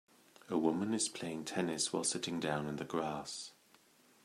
[0.49, 3.51] A woman is playing tennis while sitting down in the grass.